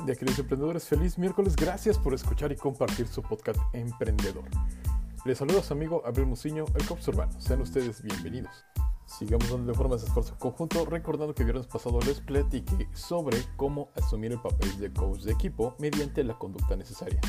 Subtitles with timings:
[0.00, 4.44] Buen día queridos emprendedores, feliz miércoles, gracias por escuchar y compartir su podcast Emprendedor.
[5.26, 8.64] Les saluda su amigo Abril Muciño, el Cops Urbano, sean ustedes bienvenidos.
[9.04, 13.90] Sigamos dando de forma de esfuerzo conjunto, recordando que viernes pasado les platiqué sobre cómo
[13.94, 17.20] asumir el papel de coach de equipo mediante la conducta necesaria.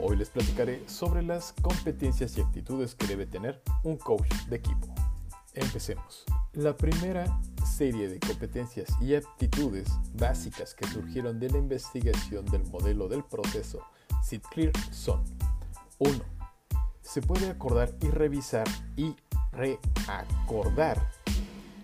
[0.00, 4.92] Hoy les platicaré sobre las competencias y actitudes que debe tener un coach de equipo.
[5.56, 6.24] Empecemos.
[6.52, 13.08] La primera serie de competencias y aptitudes básicas que surgieron de la investigación del modelo
[13.08, 13.80] del proceso
[14.22, 15.24] SITCLEAR son
[15.98, 16.12] 1.
[17.00, 18.66] Se puede acordar y revisar
[18.96, 19.16] y
[19.52, 21.10] reacordar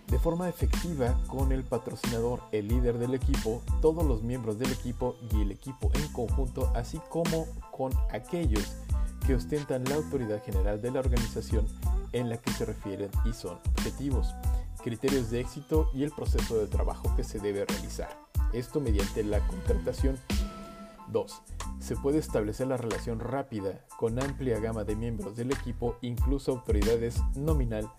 [0.09, 5.17] de forma efectiva con el patrocinador, el líder del equipo, todos los miembros del equipo
[5.33, 8.77] y el equipo en conjunto, así como con aquellos
[9.27, 11.67] que ostentan la autoridad general de la organización
[12.13, 14.35] en la que se refieren y son objetivos,
[14.83, 18.17] criterios de éxito y el proceso de trabajo que se debe realizar.
[18.53, 20.19] Esto mediante la contratación.
[21.09, 21.43] 2.
[21.81, 27.21] Se puede establecer la relación rápida con amplia gama de miembros del equipo, incluso autoridades
[27.35, 27.91] nominal,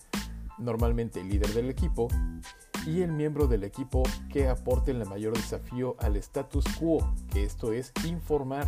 [0.57, 2.07] normalmente el líder del equipo,
[2.85, 7.71] y el miembro del equipo que aporte el mayor desafío al status quo, que esto
[7.71, 8.67] es informar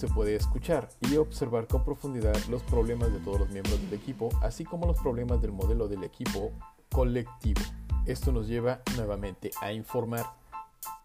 [0.00, 4.30] se puede escuchar y observar con profundidad los problemas de todos los miembros del equipo,
[4.40, 6.52] así como los problemas del modelo del equipo
[6.90, 7.60] colectivo.
[8.06, 10.24] Esto nos lleva nuevamente a informar.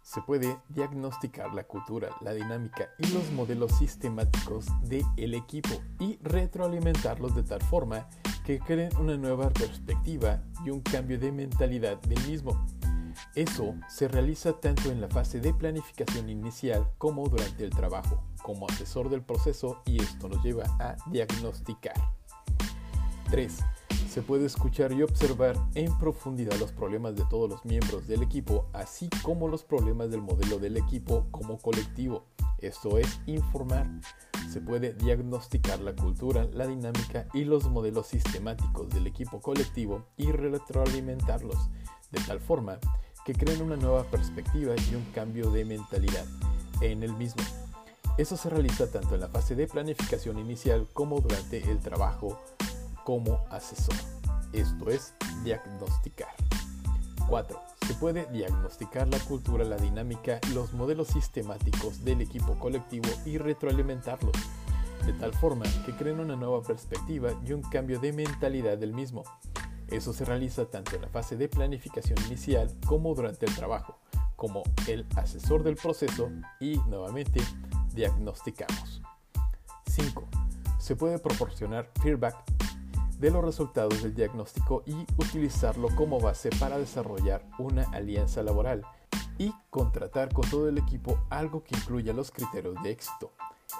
[0.01, 7.35] Se puede diagnosticar la cultura, la dinámica y los modelos sistemáticos del equipo y retroalimentarlos
[7.35, 8.07] de tal forma
[8.45, 12.65] que creen una nueva perspectiva y un cambio de mentalidad del mismo.
[13.35, 18.67] Eso se realiza tanto en la fase de planificación inicial como durante el trabajo como
[18.67, 21.95] asesor del proceso y esto nos lleva a diagnosticar.
[23.31, 23.57] 3.
[24.07, 28.67] Se puede escuchar y observar en profundidad los problemas de todos los miembros del equipo,
[28.71, 32.25] así como los problemas del modelo del equipo como colectivo.
[32.59, 33.89] Esto es informar.
[34.47, 40.31] Se puede diagnosticar la cultura, la dinámica y los modelos sistemáticos del equipo colectivo y
[40.31, 41.71] retroalimentarlos,
[42.11, 42.77] de tal forma
[43.25, 46.25] que creen una nueva perspectiva y un cambio de mentalidad
[46.81, 47.43] en el mismo.
[48.17, 52.39] Eso se realiza tanto en la fase de planificación inicial como durante el trabajo
[53.03, 53.95] como asesor.
[54.53, 56.33] Esto es diagnosticar.
[57.27, 57.59] 4.
[57.85, 64.35] Se puede diagnosticar la cultura, la dinámica, los modelos sistemáticos del equipo colectivo y retroalimentarlos,
[65.05, 69.23] de tal forma que creen una nueva perspectiva y un cambio de mentalidad del mismo.
[69.89, 73.99] Eso se realiza tanto en la fase de planificación inicial como durante el trabajo,
[74.37, 76.29] como el asesor del proceso
[76.61, 77.41] y nuevamente
[77.95, 79.01] diagnosticamos.
[79.87, 80.27] 5.
[80.77, 82.35] Se puede proporcionar feedback
[83.19, 88.85] de los resultados del diagnóstico y utilizarlo como base para desarrollar una alianza laboral
[89.37, 93.31] y contratar con todo el equipo algo que incluya los criterios de éxito,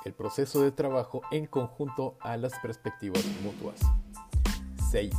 [0.06, 3.80] el proceso de trabajo en conjunto a las perspectivas mutuas.
[4.90, 5.14] 6.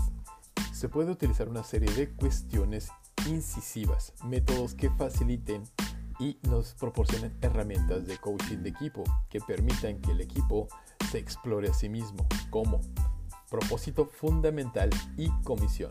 [0.73, 2.91] Se puede utilizar una serie de cuestiones
[3.27, 5.63] incisivas, métodos que faciliten
[6.19, 10.69] y nos proporcionen herramientas de coaching de equipo que permitan que el equipo
[11.11, 12.81] se explore a sí mismo como
[13.51, 15.91] propósito fundamental y comisión.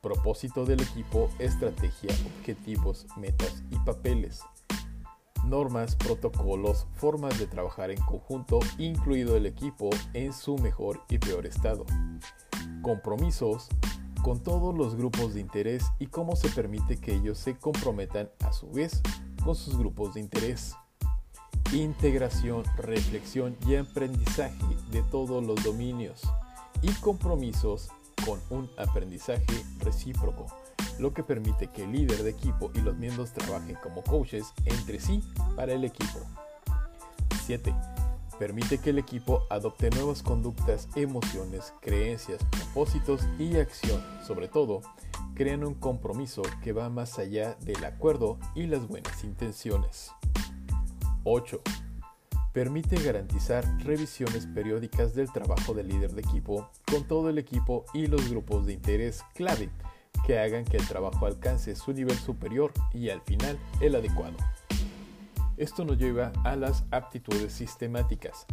[0.00, 4.42] Propósito del equipo, estrategia, objetivos, metas y papeles.
[5.44, 11.46] Normas, protocolos, formas de trabajar en conjunto, incluido el equipo en su mejor y peor
[11.46, 11.84] estado.
[12.80, 13.68] Compromisos,
[14.22, 18.52] con todos los grupos de interés y cómo se permite que ellos se comprometan a
[18.52, 19.02] su vez
[19.44, 20.74] con sus grupos de interés.
[21.72, 26.22] Integración, reflexión y aprendizaje de todos los dominios
[26.82, 27.88] y compromisos
[28.26, 30.46] con un aprendizaje recíproco,
[30.98, 35.00] lo que permite que el líder de equipo y los miembros trabajen como coaches entre
[35.00, 35.22] sí
[35.56, 36.20] para el equipo.
[37.46, 37.74] 7.
[38.38, 44.82] Permite que el equipo adopte nuevas conductas, emociones, creencias, propósitos y acción, sobre todo
[45.34, 50.10] crean un compromiso que va más allá del acuerdo y las buenas intenciones.
[51.24, 51.60] 8.
[52.52, 58.06] Permite garantizar revisiones periódicas del trabajo del líder de equipo con todo el equipo y
[58.06, 59.70] los grupos de interés clave
[60.26, 64.36] que hagan que el trabajo alcance su nivel superior y al final el adecuado.
[65.56, 68.46] Esto nos lleva a las aptitudes sistemáticas,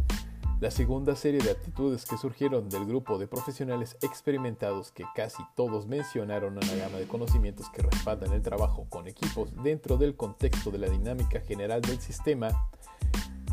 [0.60, 5.86] la segunda serie de aptitudes que surgieron del grupo de profesionales experimentados que casi todos
[5.86, 10.76] mencionaron una gama de conocimientos que respaldan el trabajo con equipos dentro del contexto de
[10.76, 12.50] la dinámica general del sistema,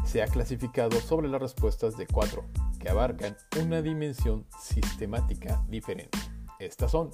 [0.05, 2.43] se ha clasificado sobre las respuestas de cuatro,
[2.77, 6.17] que abarcan una dimensión sistemática diferente.
[6.59, 7.11] Estas son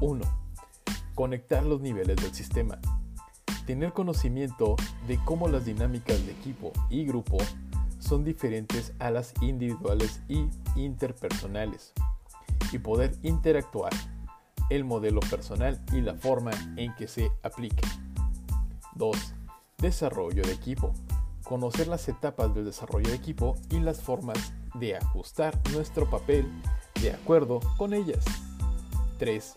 [0.00, 0.24] 1.
[1.14, 2.78] Conectar los niveles del sistema.
[3.66, 4.76] Tener conocimiento
[5.06, 7.36] de cómo las dinámicas de equipo y grupo
[8.00, 11.92] son diferentes a las individuales y interpersonales
[12.72, 13.92] y poder interactuar
[14.70, 17.82] el modelo personal y la forma en que se aplique.
[18.94, 19.16] 2.
[19.78, 20.92] Desarrollo de equipo.
[21.44, 26.46] Conocer las etapas del desarrollo de equipo y las formas de ajustar nuestro papel
[27.02, 28.24] de acuerdo con ellas.
[29.18, 29.52] 3.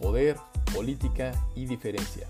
[0.00, 0.36] Poder,
[0.74, 2.26] política y diferencia.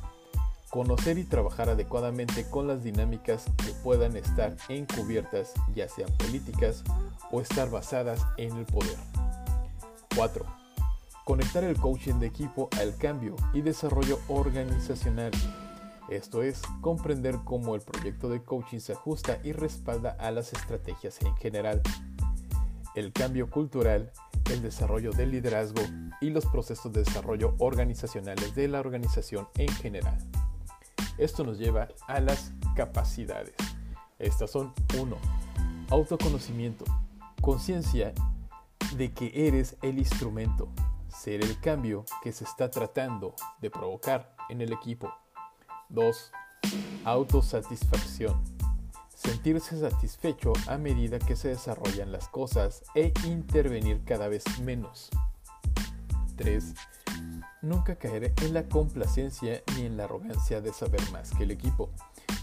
[0.71, 6.85] Conocer y trabajar adecuadamente con las dinámicas que puedan estar encubiertas, ya sean políticas
[7.33, 8.97] o estar basadas en el poder.
[10.15, 10.47] 4.
[11.25, 15.33] Conectar el coaching de equipo al cambio y desarrollo organizacional.
[16.09, 21.21] Esto es, comprender cómo el proyecto de coaching se ajusta y respalda a las estrategias
[21.23, 21.83] en general.
[22.95, 24.13] El cambio cultural,
[24.53, 25.83] el desarrollo del liderazgo
[26.21, 30.19] y los procesos de desarrollo organizacionales de la organización en general.
[31.21, 33.55] Esto nos lleva a las capacidades.
[34.19, 35.19] Estas son 1.
[35.91, 36.87] Autoconocimiento,
[37.43, 38.15] conciencia
[38.97, 40.71] de que eres el instrumento,
[41.09, 45.13] ser el cambio que se está tratando de provocar en el equipo.
[45.91, 46.33] 2.
[47.05, 48.43] Autosatisfacción.
[49.15, 55.11] Sentirse satisfecho a medida que se desarrollan las cosas e intervenir cada vez menos.
[56.37, 56.75] 3.
[57.63, 61.91] Nunca caer en la complacencia ni en la arrogancia de saber más que el equipo,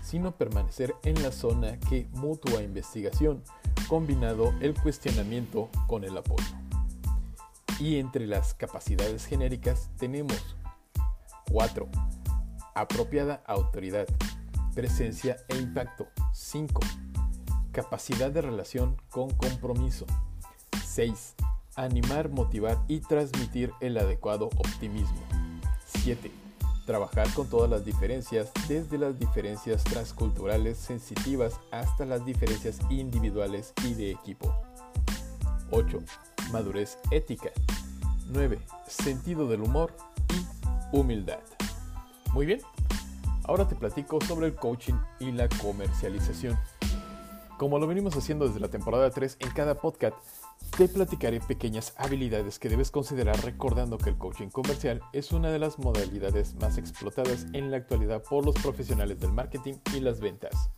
[0.03, 3.43] sino permanecer en la zona que mutua investigación
[3.89, 6.45] combinado el cuestionamiento con el apoyo.
[7.79, 10.55] Y entre las capacidades genéricas tenemos
[11.51, 11.87] 4.
[12.75, 14.07] Apropiada autoridad,
[14.75, 16.07] presencia e impacto.
[16.33, 16.79] 5.
[17.71, 20.05] Capacidad de relación con compromiso.
[20.85, 21.35] 6.
[21.77, 25.21] Animar, motivar y transmitir el adecuado optimismo.
[25.85, 26.47] 7
[26.88, 33.94] trabajar con todas las diferencias, desde las diferencias transculturales sensitivas hasta las diferencias individuales y
[33.94, 34.56] de equipo.
[35.69, 36.00] 8.
[36.51, 37.50] Madurez ética.
[38.30, 38.57] 9.
[38.88, 39.94] Sentido del humor
[40.33, 41.41] y humildad.
[42.31, 42.62] Muy bien,
[43.44, 46.57] ahora te platico sobre el coaching y la comercialización.
[47.57, 50.15] Como lo venimos haciendo desde la temporada 3 en cada podcast,
[50.77, 55.57] te platicaré pequeñas habilidades que debes considerar recordando que el coaching comercial es una de
[55.57, 60.69] las modalidades más explotadas en la actualidad por los profesionales del marketing y las ventas.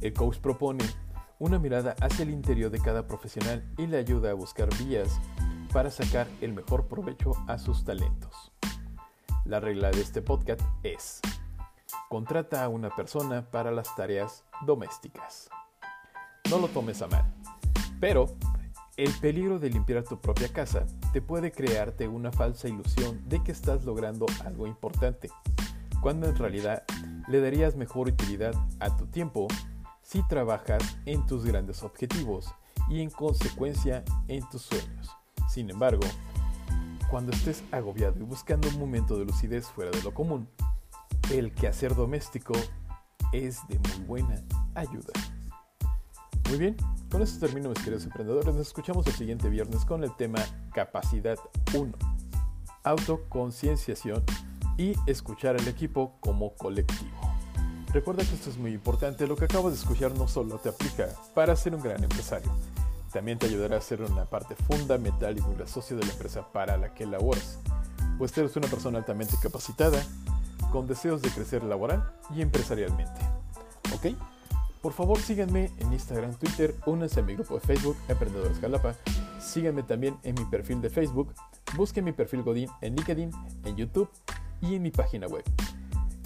[0.00, 0.84] El coach propone
[1.40, 5.18] una mirada hacia el interior de cada profesional y le ayuda a buscar vías
[5.72, 8.52] para sacar el mejor provecho a sus talentos.
[9.44, 11.20] La regla de este podcast es,
[12.08, 15.48] contrata a una persona para las tareas domésticas.
[16.48, 17.24] No lo tomes a mal,
[18.00, 18.26] pero
[19.00, 23.50] el peligro de limpiar tu propia casa te puede crearte una falsa ilusión de que
[23.50, 25.30] estás logrando algo importante,
[26.02, 26.82] cuando en realidad
[27.26, 29.48] le darías mejor utilidad a tu tiempo
[30.02, 32.52] si trabajas en tus grandes objetivos
[32.90, 35.10] y en consecuencia en tus sueños.
[35.48, 36.06] Sin embargo,
[37.10, 40.46] cuando estés agobiado y buscando un momento de lucidez fuera de lo común,
[41.32, 42.52] el quehacer doméstico
[43.32, 44.42] es de muy buena
[44.74, 45.12] ayuda.
[46.50, 46.76] Muy bien,
[47.12, 48.52] con esto termino mis queridos emprendedores.
[48.52, 50.40] Nos escuchamos el siguiente viernes con el tema
[50.74, 51.38] Capacidad
[51.74, 51.92] 1.
[52.82, 54.24] Autoconcienciación
[54.76, 57.16] y escuchar al equipo como colectivo.
[57.94, 59.28] Recuerda que esto es muy importante.
[59.28, 62.50] Lo que acabas de escuchar no solo te aplica para ser un gran empresario,
[63.12, 66.76] también te ayudará a ser una parte fundamental y muy socio de la empresa para
[66.76, 67.60] la que laboras.
[68.18, 70.02] Pues eres una persona altamente capacitada,
[70.72, 73.20] con deseos de crecer laboral y empresarialmente.
[73.94, 74.16] ¿Ok?
[74.80, 78.94] Por favor síganme en Instagram, Twitter, únanse a mi grupo de Facebook, Emprendedores Jalapa.
[79.38, 81.34] Síganme también en mi perfil de Facebook,
[81.76, 83.30] busquen mi perfil Godín en LinkedIn,
[83.64, 84.08] en YouTube
[84.62, 85.44] y en mi página web.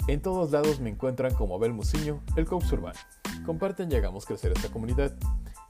[0.07, 2.99] En todos lados me encuentran como Abel Musiño, el coach urbano.
[3.45, 5.13] Comparten y hagamos crecer esta comunidad.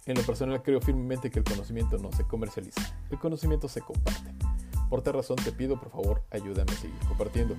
[0.06, 4.32] En lo personal creo firmemente que el conocimiento no se comercializa, el conocimiento se comparte.
[4.92, 7.56] Por tal razón te pido por favor ayúdame a seguir compartiendo.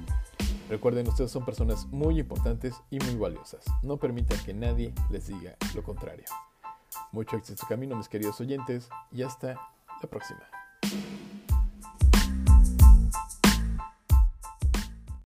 [0.68, 3.64] Recuerden, ustedes son personas muy importantes y muy valiosas.
[3.82, 6.24] No permitan que nadie les diga lo contrario.
[7.12, 9.54] Mucho éxito en su camino, mis queridos oyentes, y hasta
[10.02, 10.55] la próxima.